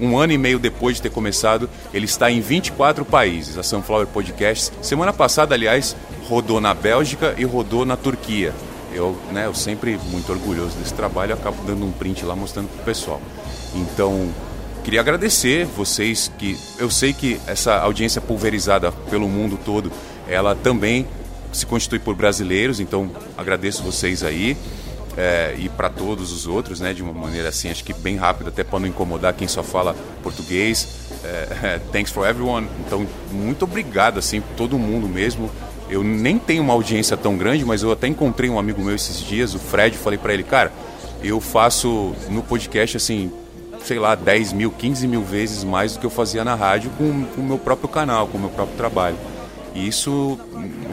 um 0.00 0.18
ano 0.18 0.32
e 0.32 0.38
meio 0.38 0.58
depois 0.58 0.96
de 0.96 1.02
ter 1.02 1.10
começado, 1.10 1.70
ele 1.94 2.06
está 2.06 2.30
em 2.30 2.40
24 2.40 3.04
países, 3.04 3.56
a 3.56 3.62
Sunflower 3.62 4.06
Podcast. 4.08 4.72
Semana 4.82 5.12
passada, 5.12 5.54
aliás, 5.54 5.94
rodou 6.28 6.60
na 6.60 6.74
Bélgica 6.74 7.34
e 7.38 7.44
rodou 7.44 7.84
na 7.84 7.96
Turquia. 7.96 8.52
Eu, 8.94 9.16
né, 9.30 9.46
eu 9.46 9.54
sempre 9.54 9.98
muito 10.10 10.30
orgulhoso 10.30 10.76
desse 10.76 10.94
trabalho, 10.94 11.34
acabo 11.34 11.62
dando 11.64 11.84
um 11.84 11.92
print 11.92 12.24
lá 12.24 12.36
mostrando 12.36 12.68
para 12.68 12.82
o 12.82 12.84
pessoal. 12.84 13.20
Então, 13.74 14.28
queria 14.84 15.00
agradecer 15.00 15.64
vocês 15.64 16.30
que 16.38 16.58
eu 16.78 16.90
sei 16.90 17.12
que 17.12 17.40
essa 17.46 17.76
audiência 17.78 18.20
pulverizada 18.20 18.92
pelo 19.10 19.28
mundo 19.28 19.58
todo, 19.64 19.90
ela 20.28 20.54
também 20.54 21.06
se 21.52 21.66
constitui 21.66 21.98
por 21.98 22.14
brasileiros, 22.14 22.80
então 22.80 23.10
agradeço 23.36 23.82
vocês 23.82 24.22
aí 24.22 24.56
é, 25.16 25.54
e 25.58 25.68
para 25.68 25.90
todos 25.90 26.32
os 26.32 26.46
outros, 26.46 26.80
né, 26.80 26.94
de 26.94 27.02
uma 27.02 27.12
maneira 27.12 27.48
assim, 27.48 27.70
acho 27.70 27.84
que 27.84 27.92
bem 27.92 28.16
rápida, 28.16 28.48
até 28.48 28.64
para 28.64 28.78
não 28.78 28.86
incomodar 28.86 29.34
quem 29.34 29.46
só 29.46 29.62
fala 29.62 29.94
português. 30.22 30.88
É, 31.24 31.80
thanks 31.92 32.10
for 32.10 32.26
everyone. 32.26 32.66
Então, 32.86 33.06
muito 33.30 33.64
obrigado, 33.64 34.18
assim, 34.18 34.42
todo 34.56 34.78
mundo 34.78 35.08
mesmo. 35.08 35.50
Eu 35.92 36.02
nem 36.02 36.38
tenho 36.38 36.62
uma 36.62 36.72
audiência 36.72 37.18
tão 37.18 37.36
grande, 37.36 37.66
mas 37.66 37.82
eu 37.82 37.92
até 37.92 38.08
encontrei 38.08 38.48
um 38.48 38.58
amigo 38.58 38.82
meu 38.82 38.94
esses 38.94 39.18
dias, 39.18 39.54
o 39.54 39.58
Fred, 39.58 39.94
falei 39.98 40.18
para 40.18 40.32
ele, 40.32 40.42
cara, 40.42 40.72
eu 41.22 41.38
faço 41.38 42.14
no 42.30 42.42
podcast, 42.42 42.96
assim, 42.96 43.30
sei 43.84 43.98
lá, 43.98 44.14
10 44.14 44.54
mil, 44.54 44.70
15 44.70 45.06
mil 45.06 45.20
vezes 45.22 45.62
mais 45.64 45.92
do 45.92 46.00
que 46.00 46.06
eu 46.06 46.10
fazia 46.10 46.42
na 46.42 46.54
rádio 46.54 46.90
com, 46.96 47.26
o 47.36 47.42
meu 47.42 47.58
próprio 47.58 47.90
canal, 47.90 48.26
com 48.26 48.38
o 48.38 48.40
meu 48.40 48.48
próprio 48.48 48.74
trabalho. 48.74 49.18
E 49.74 49.86
isso 49.86 50.38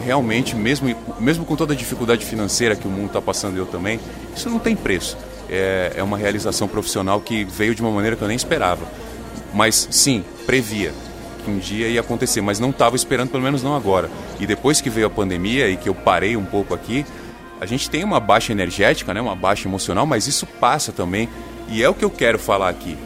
realmente, 0.04 0.54
mesmo, 0.54 0.94
mesmo 1.18 1.46
com 1.46 1.56
toda 1.56 1.74
a 1.74 1.78
dificuldade 1.78 2.26
financeira 2.26 2.76
que 2.76 2.86
o 2.86 2.92
mundo 2.92 3.08
está 3.08 3.22
passando 3.22 3.56
eu 3.56 3.66
também, 3.66 4.02
isso 4.36 4.50
não 4.50 4.60
tem 4.60 4.76
preço. 4.76 5.18
É, 5.50 5.94
é 5.96 6.04
uma 6.04 6.18
realização 6.18 6.68
profissional 6.68 7.22
que 7.22 7.46
veio 7.46 7.74
de 7.74 7.82
uma 7.82 7.90
maneira 7.90 8.18
que 8.18 8.22
eu 8.22 8.28
nem 8.28 8.36
esperava. 8.36 8.86
Mas 9.54 9.88
sim, 9.90 10.26
previa 10.46 10.92
que 11.50 11.56
um 11.56 11.60
dia 11.60 11.88
ia 11.88 12.02
acontecer, 12.02 12.42
mas 12.42 12.60
não 12.60 12.70
estava 12.70 12.96
esperando, 12.96 13.30
pelo 13.30 13.44
menos 13.44 13.64
não 13.64 13.76
agora. 13.76 14.10
E 14.40 14.46
depois 14.46 14.80
que 14.82 14.90
veio 14.90 15.08
a 15.08 15.10
pandemia 15.10 15.68
e 15.68 15.78
que 15.78 15.90
eu 15.90 15.96
parei 15.96 16.38
um 16.38 16.46
pouco 16.46 16.74
aqui, 16.74 17.06
a 17.60 17.66
gente 17.66 17.90
tem 17.90 18.04
uma 18.04 18.20
baixa 18.20 18.52
energética, 18.52 19.14
né, 19.14 19.20
uma 19.20 19.36
baixa 19.36 19.68
emocional, 19.68 20.06
mas 20.06 20.28
isso 20.28 20.46
passa 20.46 20.92
também. 20.92 21.28
E 21.68 21.84
é 21.84 21.90
o 21.90 21.94
que 21.94 22.06
eu 22.06 22.10
quero 22.10 22.40
falar 22.40 22.70
aqui 22.70 22.98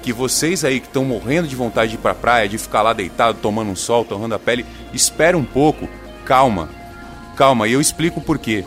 que 0.00 0.12
vocês 0.12 0.64
aí 0.64 0.80
que 0.80 0.86
estão 0.86 1.04
morrendo 1.04 1.46
de 1.46 1.54
vontade 1.54 1.90
de 1.90 1.96
ir 1.96 2.00
para 2.00 2.12
a 2.12 2.14
praia, 2.14 2.48
de 2.48 2.58
ficar 2.58 2.82
lá 2.82 2.92
deitado, 2.92 3.38
tomando 3.40 3.70
um 3.70 3.76
sol, 3.76 4.04
torrando 4.04 4.34
a 4.34 4.38
pele, 4.38 4.64
espera 4.92 5.36
um 5.36 5.44
pouco, 5.44 5.88
calma, 6.24 6.70
calma, 7.36 7.68
e 7.68 7.72
eu 7.72 7.80
explico 7.80 8.20
por 8.20 8.38
quê. 8.38 8.64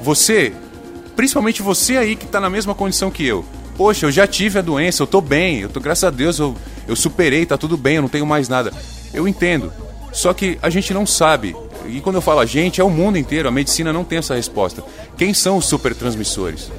Você, 0.00 0.52
principalmente 1.16 1.60
você 1.60 1.96
aí 1.96 2.14
que 2.14 2.24
está 2.24 2.40
na 2.40 2.48
mesma 2.48 2.74
condição 2.74 3.10
que 3.10 3.26
eu, 3.26 3.44
poxa, 3.76 4.06
eu 4.06 4.12
já 4.12 4.26
tive 4.26 4.58
a 4.58 4.62
doença, 4.62 5.02
eu 5.02 5.06
tô 5.06 5.20
bem, 5.20 5.60
eu 5.60 5.68
tô, 5.68 5.80
graças 5.80 6.04
a 6.04 6.10
Deus 6.10 6.38
eu, 6.38 6.56
eu 6.88 6.96
superei, 6.96 7.46
tá 7.46 7.56
tudo 7.56 7.76
bem, 7.76 7.96
eu 7.96 8.02
não 8.02 8.08
tenho 8.08 8.26
mais 8.26 8.48
nada. 8.48 8.72
Eu 9.14 9.28
entendo, 9.28 9.72
só 10.12 10.32
que 10.32 10.58
a 10.60 10.70
gente 10.70 10.92
não 10.92 11.06
sabe, 11.06 11.54
e 11.86 12.00
quando 12.00 12.16
eu 12.16 12.22
falo 12.22 12.40
a 12.40 12.46
gente, 12.46 12.80
é 12.80 12.84
o 12.84 12.90
mundo 12.90 13.18
inteiro, 13.18 13.46
a 13.48 13.52
medicina 13.52 13.92
não 13.92 14.04
tem 14.04 14.18
essa 14.18 14.34
resposta. 14.34 14.82
Quem 15.16 15.32
são 15.32 15.58
os 15.58 15.66
supertransmissores? 15.66 16.70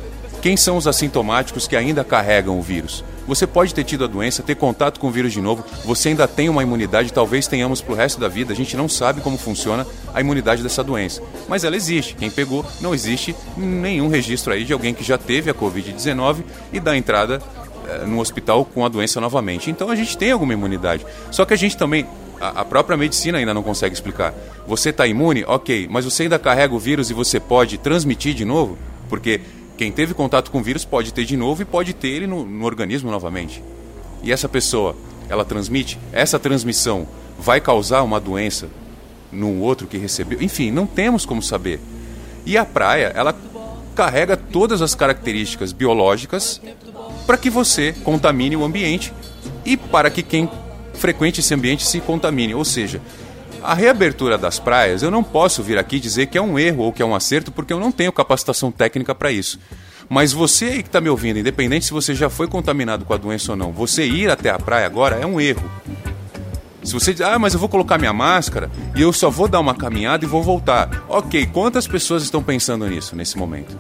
Quem 0.42 0.56
são 0.56 0.78
os 0.78 0.88
assintomáticos 0.88 1.68
que 1.68 1.76
ainda 1.76 2.04
carregam 2.04 2.58
o 2.58 2.62
vírus? 2.62 3.04
Você 3.28 3.46
pode 3.46 3.76
ter 3.76 3.84
tido 3.84 4.06
a 4.06 4.08
doença, 4.08 4.42
ter 4.42 4.56
contato 4.56 5.00
com 5.00 5.08
o 5.08 5.12
vírus 5.12 5.34
de 5.34 5.40
novo, 5.40 5.64
você 5.86 6.10
ainda 6.10 6.28
tem 6.28 6.50
uma 6.50 6.64
imunidade, 6.64 7.14
talvez 7.14 7.46
tenhamos 7.46 7.80
pro 7.80 7.94
resto 7.94 8.20
da 8.20 8.28
vida. 8.28 8.54
A 8.54 8.56
gente 8.56 8.76
não 8.76 8.90
sabe 8.90 9.22
como 9.22 9.38
funciona 9.38 9.86
a 10.14 10.20
imunidade 10.20 10.64
dessa 10.64 10.84
doença. 10.84 11.22
Mas 11.48 11.64
ela 11.64 11.76
existe. 11.76 12.16
Quem 12.16 12.32
pegou, 12.32 12.66
não 12.82 12.96
existe 12.96 13.36
nenhum 13.56 14.08
registro 14.08 14.52
aí 14.52 14.64
de 14.64 14.74
alguém 14.74 14.96
que 14.96 15.04
já 15.04 15.18
teve 15.18 15.52
a 15.52 15.54
Covid-19 15.54 16.38
e 16.74 16.80
dá 16.80 16.98
entrada 16.98 17.40
no 18.06 18.20
hospital 18.20 18.66
com 18.66 18.86
a 18.86 18.90
doença 18.90 19.20
novamente. 19.20 19.70
Então 19.70 19.90
a 19.90 19.96
gente 19.96 20.18
tem 20.18 20.32
alguma 20.32 20.54
imunidade. 20.54 21.06
Só 21.32 21.46
que 21.46 21.54
a 21.54 21.58
gente 21.58 21.78
também 21.78 22.06
a, 22.40 22.64
própria 22.64 22.98
medicina 22.98 23.38
ainda 23.38 23.54
não 23.54 23.64
consegue 23.64 23.94
explicar. 23.94 24.34
Você 24.68 24.90
está 24.90 25.06
imune? 25.06 25.44
Ok, 25.46 25.88
mas 25.90 26.06
você 26.06 26.24
ainda 26.24 26.40
carrega 26.40 26.74
o 26.74 26.80
vírus 26.80 27.10
e 27.10 27.14
você 27.14 27.40
pode 27.40 27.78
transmitir 27.78 28.34
de 28.34 28.46
novo? 28.46 28.78
Porque 29.10 29.42
quem 29.78 29.92
teve 29.92 30.14
contato 30.14 30.52
com 30.52 30.60
o 30.60 30.64
vírus 30.64 30.86
pode 30.86 31.14
ter 31.14 31.26
de 31.26 31.36
novo 31.36 31.62
e 31.62 31.66
pode 31.66 31.94
ter 31.94 32.10
ele 32.10 32.28
no, 32.28 32.46
no 32.46 32.66
organismo 32.66 33.12
novamente. 33.12 33.64
E 34.24 34.32
essa 34.32 34.48
pessoa, 34.48 34.96
ela 35.30 35.46
transmite? 35.46 36.00
Essa 36.12 36.40
transmissão 36.40 37.08
vai 37.38 37.60
causar 37.60 38.04
uma 38.04 38.20
doença 38.20 38.70
no 39.32 39.60
outro 39.60 39.88
que 39.88 39.98
recebeu? 39.98 40.42
Enfim, 40.42 40.72
não 40.72 40.86
temos 40.86 41.26
como 41.26 41.42
saber. 41.42 41.80
E 42.46 42.58
a 42.58 42.66
praia, 42.66 43.12
ela 43.16 43.36
carrega 43.96 44.38
todas 44.38 44.82
as 44.82 44.96
características 44.96 45.74
biológicas 45.74 46.62
para 47.26 47.38
que 47.38 47.50
você 47.50 47.94
contamine 48.04 48.56
o 48.56 48.64
ambiente 48.64 49.14
e 49.66 49.78
para 49.78 50.10
que 50.10 50.24
quem 50.24 50.50
frequente 50.94 51.40
esse 51.40 51.54
ambiente 51.54 51.86
se 51.86 52.00
contamine. 52.00 52.54
Ou 52.54 52.66
seja, 52.66 53.02
a 53.64 53.74
reabertura 53.74 54.38
das 54.38 54.60
praias, 54.60 55.02
eu 55.02 55.12
não 55.12 55.24
posso 55.24 55.64
vir 55.64 55.78
aqui 55.78 56.00
dizer 56.00 56.28
que 56.28 56.38
é 56.38 56.42
um 56.42 56.58
erro 56.58 56.84
ou 56.84 56.94
que 56.94 57.02
é 57.02 57.06
um 57.06 57.16
acerto, 57.16 57.52
porque 57.52 57.74
eu 57.74 57.80
não 57.80 57.92
tenho 57.92 58.12
capacitação 58.12 58.72
técnica 58.72 59.14
para 59.14 59.32
isso. 59.32 59.60
Mas 60.10 60.32
você 60.34 60.66
aí 60.66 60.82
que 60.82 60.90
está 60.90 61.00
me 61.00 61.10
ouvindo, 61.10 61.40
independente 61.40 61.86
se 61.86 61.92
você 61.92 62.16
já 62.16 62.30
foi 62.30 62.48
contaminado 62.48 63.06
com 63.06 63.14
a 63.14 63.18
doença 63.18 63.52
ou 63.52 63.58
não, 63.58 63.72
você 63.72 64.08
ir 64.08 64.30
até 64.30 64.50
a 64.50 64.58
praia 64.58 64.86
agora 64.86 65.18
é 65.18 65.26
um 65.26 65.40
erro. 65.40 65.70
Se 66.84 66.94
você 66.94 67.14
diz, 67.14 67.22
ah, 67.22 67.38
mas 67.38 67.54
eu 67.54 67.60
vou 67.60 67.70
colocar 67.70 67.98
minha 67.98 68.14
máscara 68.14 68.72
e 68.96 69.02
eu 69.02 69.14
só 69.14 69.30
vou 69.30 69.48
dar 69.48 69.60
uma 69.60 69.76
caminhada 69.76 70.26
e 70.26 70.28
vou 70.28 70.42
voltar. 70.42 71.06
Ok, 71.08 71.46
quantas 71.48 71.86
pessoas 71.86 72.24
estão 72.24 72.42
pensando 72.42 72.88
nisso 72.88 73.16
nesse 73.16 73.38
momento? 73.38 73.78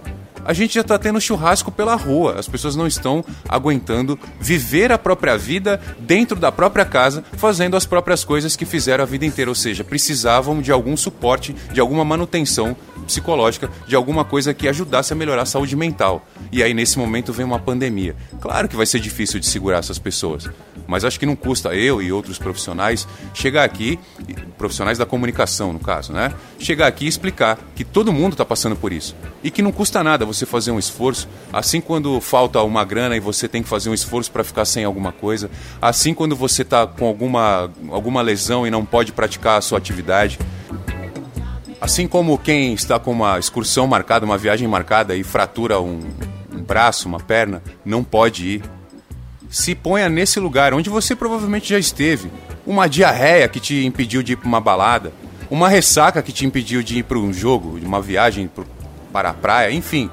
A 0.49 0.53
gente 0.53 0.73
já 0.73 0.81
está 0.81 0.97
tendo 0.97 1.21
churrasco 1.21 1.71
pela 1.71 1.93
rua. 1.93 2.39
As 2.39 2.47
pessoas 2.47 2.75
não 2.75 2.87
estão 2.87 3.23
aguentando 3.47 4.17
viver 4.39 4.91
a 4.91 4.97
própria 4.97 5.37
vida 5.37 5.79
dentro 5.99 6.35
da 6.39 6.51
própria 6.51 6.83
casa, 6.83 7.23
fazendo 7.33 7.77
as 7.77 7.85
próprias 7.85 8.23
coisas 8.23 8.55
que 8.55 8.65
fizeram 8.65 9.03
a 9.03 9.05
vida 9.05 9.27
inteira. 9.27 9.51
Ou 9.51 9.53
seja, 9.53 9.83
precisavam 9.83 10.59
de 10.59 10.71
algum 10.71 10.97
suporte, 10.97 11.55
de 11.71 11.79
alguma 11.79 12.03
manutenção 12.03 12.75
psicológica, 13.05 13.69
de 13.87 13.95
alguma 13.95 14.25
coisa 14.25 14.51
que 14.51 14.67
ajudasse 14.67 15.13
a 15.13 15.15
melhorar 15.15 15.43
a 15.43 15.45
saúde 15.45 15.75
mental. 15.75 16.27
E 16.51 16.63
aí, 16.63 16.73
nesse 16.73 16.97
momento, 16.97 17.31
vem 17.31 17.45
uma 17.45 17.59
pandemia. 17.59 18.15
Claro 18.41 18.67
que 18.67 18.75
vai 18.75 18.87
ser 18.87 18.99
difícil 18.99 19.39
de 19.39 19.45
segurar 19.45 19.77
essas 19.77 19.99
pessoas, 19.99 20.49
mas 20.89 21.05
acho 21.05 21.19
que 21.19 21.25
não 21.25 21.35
custa 21.35 21.75
eu 21.75 22.01
e 22.01 22.11
outros 22.11 22.39
profissionais 22.39 23.07
chegar 23.33 23.63
aqui, 23.63 23.99
profissionais 24.57 24.97
da 24.97 25.05
comunicação, 25.05 25.71
no 25.71 25.79
caso, 25.79 26.11
né? 26.11 26.33
Chegar 26.57 26.87
aqui 26.87 27.05
e 27.05 27.07
explicar 27.07 27.59
que 27.75 27.83
todo 27.83 28.11
mundo 28.11 28.33
está 28.33 28.43
passando 28.43 28.75
por 28.75 28.91
isso. 28.91 29.15
E 29.43 29.51
que 29.51 29.61
não 29.61 29.71
custa 29.71 30.03
nada 30.03 30.25
você 30.25 30.45
fazer 30.45 30.71
um 30.71 30.79
esforço, 30.79 31.27
assim 31.53 31.79
quando 31.79 32.19
falta 32.19 32.61
uma 32.63 32.83
grana 32.83 33.15
e 33.15 33.19
você 33.19 33.47
tem 33.47 33.61
que 33.61 33.69
fazer 33.69 33.89
um 33.89 33.93
esforço 33.93 34.31
para 34.31 34.43
ficar 34.43 34.65
sem 34.65 34.83
alguma 34.83 35.11
coisa, 35.11 35.49
assim 35.79 36.13
quando 36.13 36.35
você 36.35 36.63
está 36.63 36.87
com 36.87 37.07
alguma, 37.07 37.71
alguma 37.89 38.21
lesão 38.21 38.65
e 38.65 38.71
não 38.71 38.83
pode 38.83 39.11
praticar 39.11 39.59
a 39.59 39.61
sua 39.61 39.77
atividade. 39.77 40.39
Assim 41.79 42.07
como 42.07 42.37
quem 42.37 42.73
está 42.73 42.99
com 42.99 43.11
uma 43.11 43.39
excursão 43.39 43.87
marcada, 43.87 44.25
uma 44.25 44.37
viagem 44.37 44.67
marcada 44.67 45.15
e 45.15 45.23
fratura 45.23 45.79
um, 45.79 46.01
um 46.53 46.61
braço, 46.61 47.07
uma 47.07 47.19
perna, 47.19 47.63
não 47.85 48.03
pode 48.03 48.45
ir. 48.45 48.78
Se 49.49 49.73
ponha 49.73 50.07
nesse 50.07 50.39
lugar 50.39 50.73
onde 50.73 50.89
você 50.89 51.15
provavelmente 51.15 51.69
já 51.69 51.79
esteve. 51.79 52.31
Uma 52.65 52.87
diarreia 52.87 53.47
que 53.47 53.59
te 53.59 53.83
impediu 53.83 54.21
de 54.21 54.33
ir 54.33 54.35
para 54.35 54.47
uma 54.47 54.61
balada, 54.61 55.11
uma 55.49 55.67
ressaca 55.67 56.21
que 56.21 56.31
te 56.31 56.45
impediu 56.45 56.83
de 56.83 56.99
ir 56.99 57.03
para 57.03 57.17
um 57.17 57.33
jogo, 57.33 57.79
de 57.79 57.85
uma 57.85 57.99
viagem 57.99 58.49
para 59.11 59.31
a 59.31 59.33
praia, 59.33 59.71
enfim. 59.71 60.09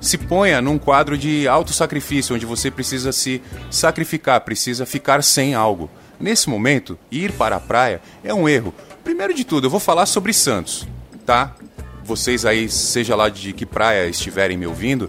Se 0.00 0.18
ponha 0.18 0.60
num 0.60 0.78
quadro 0.78 1.16
de 1.16 1.46
alto 1.46 1.72
sacrifício, 1.72 2.34
onde 2.34 2.44
você 2.44 2.70
precisa 2.70 3.12
se 3.12 3.40
sacrificar, 3.70 4.40
precisa 4.40 4.84
ficar 4.84 5.22
sem 5.22 5.54
algo. 5.54 5.88
Nesse 6.18 6.50
momento, 6.50 6.98
ir 7.10 7.32
para 7.32 7.56
a 7.56 7.60
praia 7.60 8.00
é 8.24 8.34
um 8.34 8.48
erro. 8.48 8.74
Primeiro 9.04 9.32
de 9.32 9.44
tudo, 9.44 9.66
eu 9.66 9.70
vou 9.70 9.80
falar 9.80 10.06
sobre 10.06 10.32
Santos, 10.32 10.88
tá? 11.24 11.54
Vocês 12.02 12.44
aí, 12.44 12.68
seja 12.68 13.14
lá 13.14 13.28
de 13.28 13.52
que 13.52 13.64
praia 13.64 14.08
estiverem 14.08 14.56
me 14.56 14.66
ouvindo, 14.66 15.08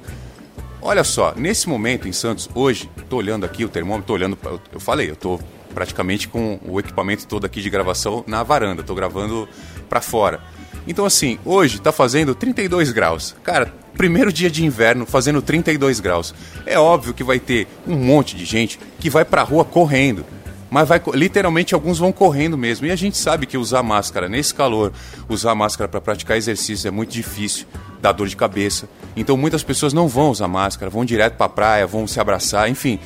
olha 0.81 1.03
só, 1.03 1.33
nesse 1.35 1.67
momento 1.69 2.07
em 2.07 2.11
Santos, 2.11 2.49
hoje, 2.53 2.89
tô 3.09 3.17
olhando 3.17 3.45
aqui 3.45 3.63
o 3.63 3.69
termômetro, 3.69 4.07
tô 4.07 4.13
olhando, 4.13 4.37
eu 4.71 4.79
falei, 4.79 5.09
eu 5.09 5.15
tô 5.15 5.39
praticamente 5.73 6.27
com 6.27 6.59
o 6.65 6.79
equipamento 6.79 7.25
todo 7.27 7.45
aqui 7.45 7.61
de 7.61 7.69
gravação 7.69 8.23
na 8.27 8.43
varanda, 8.43 8.83
tô 8.83 8.93
gravando 8.93 9.47
para 9.89 10.01
fora. 10.01 10.41
Então 10.87 11.05
assim, 11.05 11.39
hoje 11.45 11.79
tá 11.79 11.91
fazendo 11.91 12.35
32 12.35 12.91
graus. 12.91 13.35
Cara, 13.43 13.73
primeiro 13.95 14.33
dia 14.33 14.49
de 14.49 14.65
inverno 14.65 15.05
fazendo 15.05 15.41
32 15.41 15.99
graus. 15.99 16.33
É 16.65 16.77
óbvio 16.77 17.13
que 17.13 17.23
vai 17.23 17.39
ter 17.39 17.67
um 17.87 17.95
monte 17.95 18.35
de 18.35 18.45
gente 18.45 18.79
que 18.99 19.09
vai 19.09 19.23
pra 19.23 19.43
rua 19.43 19.63
correndo 19.63 20.25
mas 20.71 20.87
vai 20.87 21.01
literalmente 21.13 21.73
alguns 21.75 21.99
vão 21.99 22.13
correndo 22.13 22.57
mesmo. 22.57 22.87
E 22.87 22.91
a 22.91 22.95
gente 22.95 23.17
sabe 23.17 23.45
que 23.45 23.57
usar 23.57 23.83
máscara 23.83 24.29
nesse 24.29 24.53
calor, 24.53 24.93
usar 25.27 25.53
máscara 25.53 25.89
para 25.89 25.99
praticar 25.99 26.37
exercício 26.37 26.87
é 26.87 26.91
muito 26.91 27.11
difícil, 27.11 27.67
dá 28.01 28.11
dor 28.11 28.27
de 28.27 28.35
cabeça. 28.35 28.89
Então 29.15 29.37
muitas 29.37 29.63
pessoas 29.63 29.93
não 29.93 30.07
vão 30.07 30.29
usar 30.29 30.47
máscara, 30.47 30.89
vão 30.89 31.05
direto 31.05 31.35
para 31.35 31.45
a 31.45 31.49
praia, 31.49 31.87
vão 31.87 32.07
se 32.07 32.19
abraçar, 32.19 32.69
enfim. 32.69 32.99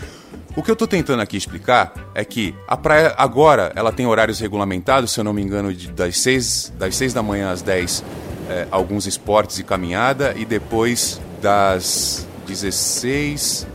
O 0.56 0.64
que 0.64 0.72
eu 0.72 0.74
estou 0.74 0.88
tentando 0.88 1.22
aqui 1.22 1.36
explicar 1.36 1.94
é 2.16 2.24
que 2.24 2.56
a 2.66 2.78
praia 2.78 3.14
agora 3.18 3.74
ela 3.76 3.92
tem 3.92 4.06
horários 4.06 4.40
regulamentados, 4.40 5.12
se 5.12 5.20
eu 5.20 5.24
não 5.24 5.34
me 5.34 5.42
engano, 5.42 5.74
de, 5.74 5.92
das 5.92 6.18
6 6.20 6.74
das 6.78 6.96
seis 6.96 7.14
da 7.14 7.22
manhã 7.22 7.52
às 7.52 7.62
10, 7.62 8.04
é, 8.50 8.68
alguns 8.72 9.06
esportes 9.06 9.60
e 9.60 9.64
caminhada, 9.64 10.34
e 10.38 10.46
depois 10.46 11.20
das 11.42 12.26
16 12.48 13.68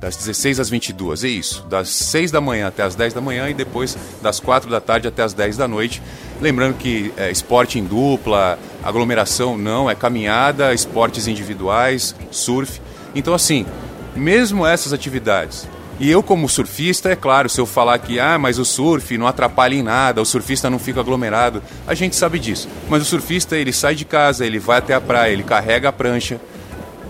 das 0.00 0.16
16 0.16 0.60
às 0.60 0.70
22, 0.70 1.24
é 1.24 1.28
isso. 1.28 1.64
Das 1.68 1.88
6 1.88 2.30
da 2.30 2.40
manhã 2.40 2.68
até 2.68 2.82
as 2.82 2.94
10 2.94 3.14
da 3.14 3.20
manhã 3.20 3.48
e 3.48 3.54
depois 3.54 3.96
das 4.22 4.38
4 4.38 4.70
da 4.70 4.80
tarde 4.80 5.08
até 5.08 5.22
as 5.22 5.32
10 5.32 5.56
da 5.56 5.66
noite. 5.66 6.00
Lembrando 6.40 6.76
que 6.76 7.12
é, 7.16 7.30
esporte 7.30 7.78
em 7.78 7.84
dupla, 7.84 8.58
aglomeração 8.82 9.58
não, 9.58 9.90
é 9.90 9.94
caminhada, 9.94 10.72
esportes 10.72 11.26
individuais, 11.26 12.14
surf. 12.30 12.80
Então, 13.14 13.34
assim, 13.34 13.66
mesmo 14.14 14.64
essas 14.64 14.92
atividades. 14.92 15.66
E 16.00 16.08
eu, 16.08 16.22
como 16.22 16.48
surfista, 16.48 17.10
é 17.10 17.16
claro, 17.16 17.48
se 17.48 17.60
eu 17.60 17.66
falar 17.66 17.98
que, 17.98 18.20
ah, 18.20 18.38
mas 18.38 18.56
o 18.56 18.64
surf 18.64 19.18
não 19.18 19.26
atrapalha 19.26 19.74
em 19.74 19.82
nada, 19.82 20.22
o 20.22 20.24
surfista 20.24 20.70
não 20.70 20.78
fica 20.78 21.00
aglomerado, 21.00 21.60
a 21.88 21.94
gente 21.94 22.14
sabe 22.14 22.38
disso. 22.38 22.68
Mas 22.88 23.02
o 23.02 23.04
surfista, 23.04 23.56
ele 23.56 23.72
sai 23.72 23.96
de 23.96 24.04
casa, 24.04 24.46
ele 24.46 24.60
vai 24.60 24.78
até 24.78 24.94
a 24.94 25.00
praia, 25.00 25.32
ele 25.32 25.42
carrega 25.42 25.88
a 25.88 25.92
prancha, 25.92 26.40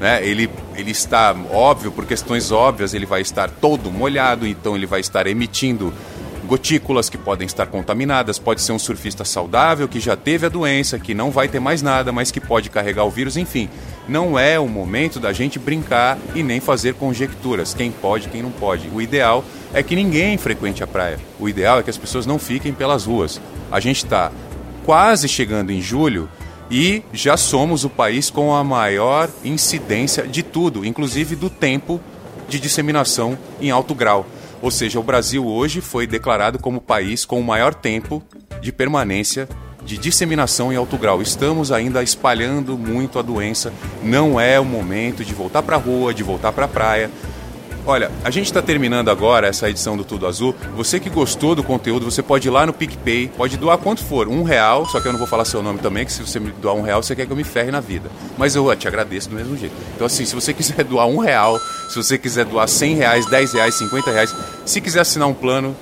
né? 0.00 0.24
Ele, 0.24 0.48
ele 0.76 0.90
está, 0.90 1.34
óbvio, 1.50 1.90
por 1.90 2.06
questões 2.06 2.50
óbvias, 2.52 2.94
ele 2.94 3.06
vai 3.06 3.20
estar 3.20 3.50
todo 3.50 3.90
molhado, 3.90 4.46
então 4.46 4.76
ele 4.76 4.86
vai 4.86 5.00
estar 5.00 5.26
emitindo 5.26 5.92
gotículas 6.48 7.10
que 7.10 7.18
podem 7.18 7.46
estar 7.46 7.66
contaminadas. 7.66 8.38
Pode 8.38 8.62
ser 8.62 8.72
um 8.72 8.78
surfista 8.78 9.24
saudável 9.24 9.86
que 9.86 10.00
já 10.00 10.16
teve 10.16 10.46
a 10.46 10.48
doença, 10.48 10.98
que 10.98 11.14
não 11.14 11.30
vai 11.30 11.46
ter 11.46 11.60
mais 11.60 11.82
nada, 11.82 12.10
mas 12.10 12.30
que 12.30 12.40
pode 12.40 12.70
carregar 12.70 13.04
o 13.04 13.10
vírus, 13.10 13.36
enfim. 13.36 13.68
Não 14.08 14.38
é 14.38 14.58
o 14.58 14.66
momento 14.66 15.20
da 15.20 15.32
gente 15.32 15.58
brincar 15.58 16.18
e 16.34 16.42
nem 16.42 16.58
fazer 16.58 16.94
conjecturas, 16.94 17.74
quem 17.74 17.92
pode, 17.92 18.28
quem 18.28 18.42
não 18.42 18.50
pode. 18.50 18.88
O 18.88 19.02
ideal 19.02 19.44
é 19.74 19.82
que 19.82 19.94
ninguém 19.94 20.38
frequente 20.38 20.82
a 20.82 20.86
praia. 20.86 21.20
O 21.38 21.48
ideal 21.48 21.80
é 21.80 21.82
que 21.82 21.90
as 21.90 21.98
pessoas 21.98 22.24
não 22.24 22.38
fiquem 22.38 22.72
pelas 22.72 23.04
ruas. 23.04 23.38
A 23.70 23.78
gente 23.78 24.04
está 24.04 24.32
quase 24.86 25.28
chegando 25.28 25.70
em 25.70 25.82
julho 25.82 26.30
e 26.70 27.02
já 27.12 27.36
somos 27.36 27.84
o 27.84 27.90
país 27.90 28.30
com 28.30 28.54
a 28.54 28.62
maior 28.62 29.28
incidência 29.44 30.26
de 30.26 30.42
tudo, 30.42 30.84
inclusive 30.84 31.34
do 31.34 31.48
tempo 31.48 32.00
de 32.48 32.60
disseminação 32.60 33.38
em 33.60 33.70
alto 33.70 33.94
grau. 33.94 34.26
Ou 34.60 34.70
seja, 34.70 34.98
o 34.98 35.02
Brasil 35.02 35.46
hoje 35.46 35.80
foi 35.80 36.06
declarado 36.06 36.58
como 36.58 36.80
país 36.80 37.24
com 37.24 37.40
o 37.40 37.44
maior 37.44 37.74
tempo 37.74 38.22
de 38.60 38.72
permanência 38.72 39.48
de 39.84 39.96
disseminação 39.96 40.72
em 40.72 40.76
alto 40.76 40.98
grau. 40.98 41.22
Estamos 41.22 41.72
ainda 41.72 42.02
espalhando 42.02 42.76
muito 42.76 43.18
a 43.18 43.22
doença. 43.22 43.72
Não 44.02 44.38
é 44.38 44.60
o 44.60 44.64
momento 44.64 45.24
de 45.24 45.32
voltar 45.32 45.62
para 45.62 45.76
a 45.76 45.78
rua, 45.78 46.12
de 46.12 46.22
voltar 46.22 46.52
para 46.52 46.66
a 46.66 46.68
praia. 46.68 47.10
Olha, 47.88 48.10
a 48.22 48.28
gente 48.28 48.44
está 48.44 48.60
terminando 48.60 49.08
agora 49.08 49.46
essa 49.46 49.66
edição 49.70 49.96
do 49.96 50.04
Tudo 50.04 50.26
Azul. 50.26 50.54
Você 50.76 51.00
que 51.00 51.08
gostou 51.08 51.54
do 51.54 51.62
conteúdo, 51.62 52.04
você 52.04 52.22
pode 52.22 52.46
ir 52.46 52.50
lá 52.50 52.66
no 52.66 52.72
PicPay, 52.74 53.28
pode 53.34 53.56
doar 53.56 53.78
quanto 53.78 54.04
for, 54.04 54.28
um 54.28 54.42
real, 54.42 54.84
só 54.84 55.00
que 55.00 55.08
eu 55.08 55.12
não 55.12 55.18
vou 55.18 55.26
falar 55.26 55.46
seu 55.46 55.62
nome 55.62 55.78
também, 55.78 56.04
que 56.04 56.12
se 56.12 56.20
você 56.20 56.38
me 56.38 56.50
doar 56.50 56.74
um 56.74 56.82
real, 56.82 57.02
você 57.02 57.16
quer 57.16 57.24
que 57.24 57.32
eu 57.32 57.36
me 57.36 57.44
ferre 57.44 57.70
na 57.70 57.80
vida. 57.80 58.10
Mas 58.36 58.54
eu 58.54 58.76
te 58.76 58.86
agradeço 58.86 59.30
do 59.30 59.36
mesmo 59.36 59.56
jeito. 59.56 59.74
Então 59.94 60.06
assim, 60.06 60.26
se 60.26 60.34
você 60.34 60.52
quiser 60.52 60.84
doar 60.84 61.06
um 61.06 61.16
real, 61.16 61.58
se 61.88 61.96
você 61.96 62.18
quiser 62.18 62.44
doar 62.44 62.68
cem 62.68 62.94
reais, 62.94 63.24
dez 63.24 63.54
reais, 63.54 63.74
cinquenta 63.76 64.12
reais, 64.12 64.36
se 64.66 64.82
quiser 64.82 65.00
assinar 65.00 65.26
um 65.26 65.32
plano, 65.32 65.74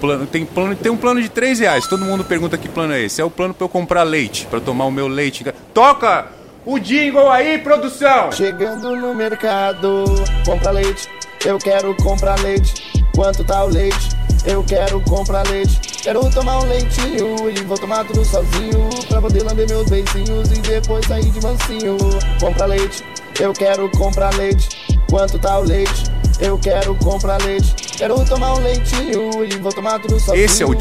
plano, 0.00 0.26
tem, 0.26 0.46
plano, 0.46 0.76
tem 0.76 0.92
um 0.92 0.96
plano 0.96 1.20
de 1.20 1.28
três 1.28 1.58
reais. 1.58 1.88
Todo 1.88 2.04
mundo 2.04 2.22
pergunta 2.22 2.56
que 2.56 2.68
plano 2.68 2.92
é 2.92 3.02
esse. 3.02 3.20
É 3.20 3.24
o 3.24 3.30
plano 3.30 3.52
para 3.52 3.64
eu 3.64 3.68
comprar 3.68 4.04
leite, 4.04 4.46
para 4.46 4.60
tomar 4.60 4.84
o 4.84 4.92
meu 4.92 5.08
leite. 5.08 5.44
Toca 5.74 6.28
o 6.64 6.78
jingle 6.78 7.28
aí, 7.30 7.58
produção! 7.58 8.30
Chegando 8.30 8.94
no 8.94 9.12
mercado, 9.12 10.04
compra 10.44 10.70
leite, 10.70 11.08
eu 11.44 11.58
quero 11.58 11.94
comprar 11.96 12.38
leite. 12.40 13.04
Quanto 13.14 13.44
tá 13.44 13.64
o 13.64 13.68
leite? 13.68 14.08
Eu 14.44 14.62
quero 14.64 15.00
comprar 15.02 15.46
leite. 15.48 15.80
Quero 16.02 16.30
tomar 16.30 16.60
um 16.60 16.66
leitinho 16.66 17.50
e 17.50 17.62
vou 17.64 17.76
tomar 17.76 18.04
tudo 18.04 18.24
sozinho. 18.24 18.88
Pra 19.08 19.20
poder 19.20 19.42
lamber 19.42 19.68
meus 19.68 19.88
beicinhos 19.88 20.50
e 20.50 20.60
depois 20.60 21.06
sair 21.06 21.30
de 21.30 21.40
mansinho. 21.42 21.96
Compra 22.40 22.66
leite, 22.66 23.04
eu 23.40 23.52
quero 23.52 23.90
comprar 23.90 24.34
leite. 24.36 24.68
Quanto 25.10 25.38
tá 25.38 25.58
o 25.58 25.62
leite? 25.62 26.17
Eu 26.40 26.56
quero 26.58 26.94
comprar 26.96 27.42
leite. 27.42 27.74
Quero 27.96 28.24
tomar 28.24 28.54
um 28.54 28.60
leitinho 28.60 29.44
e 29.44 29.56
vou 29.56 29.72
tomar 29.72 29.98
tudo 29.98 30.20
sozinho. 30.20 30.44
Esse 30.44 30.62
é 30.62 30.66
o 30.66 30.72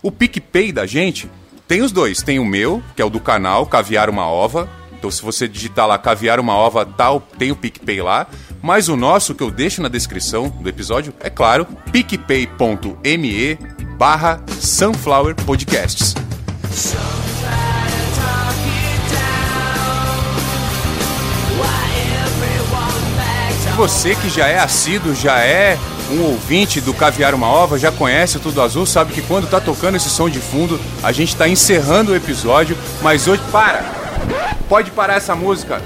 O 0.01 0.11
PicPay 0.11 0.71
da 0.71 0.85
gente 0.85 1.29
tem 1.67 1.81
os 1.81 1.91
dois. 1.91 2.21
Tem 2.21 2.39
o 2.39 2.45
meu, 2.45 2.81
que 2.95 3.01
é 3.01 3.05
o 3.05 3.09
do 3.09 3.19
canal 3.19 3.65
Caviar 3.65 4.09
Uma 4.09 4.27
Ova. 4.27 4.69
Então, 4.97 5.11
se 5.11 5.21
você 5.21 5.45
digitar 5.47 5.87
lá 5.87 5.97
Caviar 5.97 6.39
Uma 6.39 6.55
Ova, 6.55 6.85
tal, 6.85 7.19
tem 7.37 7.51
o 7.51 7.55
PicPay 7.55 8.01
lá. 8.01 8.27
Mas 8.61 8.87
o 8.87 8.95
nosso, 8.95 9.35
que 9.35 9.43
eu 9.43 9.51
deixo 9.51 9.81
na 9.81 9.89
descrição 9.89 10.47
do 10.49 10.69
episódio, 10.69 11.13
é 11.19 11.29
claro, 11.29 11.67
picpay.me 11.91 13.57
barra 13.97 14.41
Sunflower 14.59 15.35
Podcasts. 15.35 16.15
Você 23.75 24.15
que 24.15 24.29
já 24.29 24.47
é 24.47 24.57
assíduo, 24.57 25.13
já 25.13 25.39
é 25.39 25.77
um 26.09 26.21
ouvinte 26.21 26.79
do 26.79 26.93
Caviar 26.93 27.35
Uma 27.35 27.47
Ova, 27.47 27.77
já 27.77 27.91
conhece 27.91 28.37
o 28.37 28.39
Tudo 28.39 28.61
Azul, 28.61 28.85
sabe 28.85 29.11
que 29.11 29.21
quando 29.21 29.49
tá 29.49 29.59
tocando 29.59 29.95
esse 29.95 30.09
som 30.09 30.29
de 30.29 30.39
fundo, 30.39 30.79
a 31.03 31.11
gente 31.11 31.35
tá 31.35 31.45
encerrando 31.45 32.13
o 32.13 32.15
episódio, 32.15 32.77
mas 33.01 33.27
hoje. 33.27 33.41
Para! 33.51 33.83
Pode 34.69 34.91
parar 34.91 35.15
essa 35.15 35.35
música. 35.35 35.81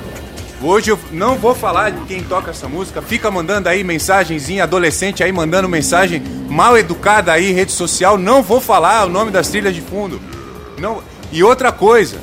Hoje 0.61 0.91
eu 0.91 0.99
não 1.11 1.35
vou 1.35 1.55
falar 1.55 1.89
de 1.89 2.05
quem 2.05 2.21
toca 2.21 2.51
essa 2.51 2.67
música. 2.67 3.01
Fica 3.01 3.31
mandando 3.31 3.67
aí 3.67 3.83
mensagenzinha, 3.83 4.65
adolescente 4.65 5.23
aí 5.23 5.31
mandando 5.31 5.67
mensagem 5.67 6.21
mal 6.47 6.77
educada 6.77 7.33
aí, 7.33 7.51
rede 7.51 7.71
social. 7.71 8.19
Não 8.19 8.43
vou 8.43 8.61
falar 8.61 9.07
o 9.07 9.09
nome 9.09 9.31
das 9.31 9.47
trilhas 9.49 9.73
de 9.73 9.81
fundo. 9.81 10.21
Não. 10.77 11.01
E 11.31 11.43
outra 11.43 11.71
coisa. 11.71 12.19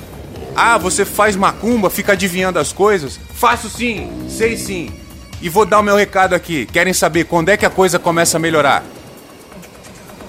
Ah, 0.54 0.78
você 0.78 1.04
faz 1.04 1.34
macumba, 1.34 1.90
fica 1.90 2.12
adivinhando 2.12 2.60
as 2.60 2.72
coisas? 2.72 3.18
Faço 3.34 3.68
sim, 3.68 4.10
sei 4.28 4.56
sim. 4.56 5.05
E 5.46 5.48
vou 5.48 5.64
dar 5.64 5.78
o 5.78 5.82
meu 5.82 5.94
recado 5.94 6.34
aqui. 6.34 6.66
Querem 6.66 6.92
saber 6.92 7.22
quando 7.22 7.50
é 7.50 7.56
que 7.56 7.64
a 7.64 7.70
coisa 7.70 8.00
começa 8.00 8.36
a 8.36 8.40
melhorar? 8.40 8.82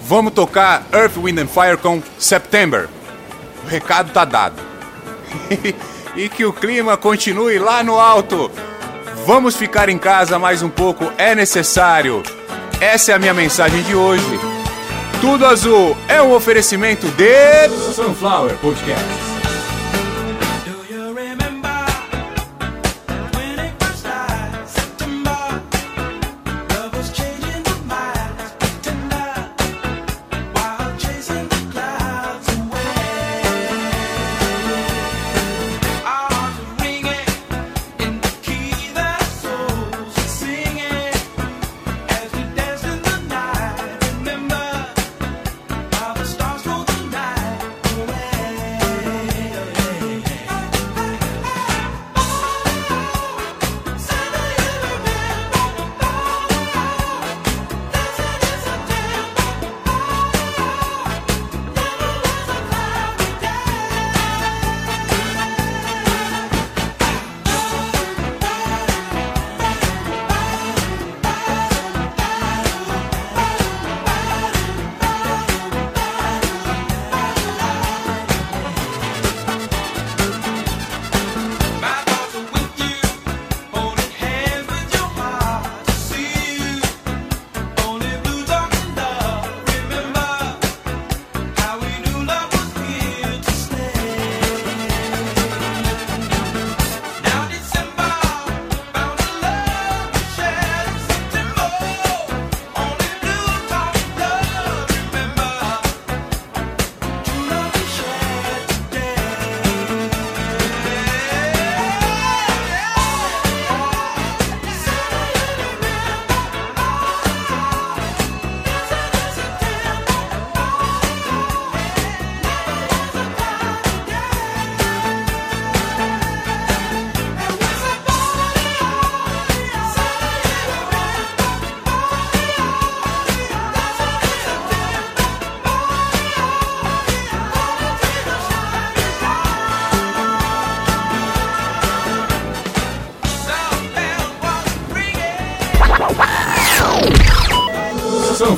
Vamos 0.03 0.31
tocar 0.31 0.85
Earth, 0.93 1.17
Wind 1.17 1.39
and 1.39 1.47
Fire 1.47 1.75
com 1.75 2.03
September. 2.19 2.87
O 3.63 3.67
recado 3.67 4.11
tá 4.11 4.23
dado. 4.23 4.61
e 6.15 6.29
que 6.29 6.45
o 6.45 6.53
clima 6.53 6.95
continue 6.97 7.57
lá 7.57 7.81
no 7.81 7.99
alto. 7.99 8.51
Vamos 9.25 9.55
ficar 9.55 9.89
em 9.89 9.97
casa 9.97 10.37
mais 10.37 10.61
um 10.61 10.69
pouco, 10.69 11.11
é 11.17 11.33
necessário. 11.33 12.21
Essa 12.79 13.13
é 13.13 13.15
a 13.15 13.19
minha 13.19 13.33
mensagem 13.33 13.81
de 13.81 13.95
hoje. 13.95 14.39
Tudo 15.19 15.47
azul 15.47 15.97
é 16.07 16.21
um 16.21 16.31
oferecimento 16.31 17.07
de. 17.07 17.69
Sunflower 17.95 18.55
Podcasts. 18.57 19.26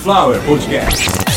Sunflower 0.09 0.39
Podcast. 0.39 1.28